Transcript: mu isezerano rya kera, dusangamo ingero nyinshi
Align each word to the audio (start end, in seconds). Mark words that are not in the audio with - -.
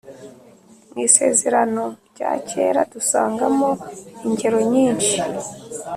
mu 0.91 0.99
isezerano 1.07 1.83
rya 2.09 2.31
kera, 2.49 2.81
dusangamo 2.93 3.69
ingero 4.25 4.59
nyinshi 4.73 5.17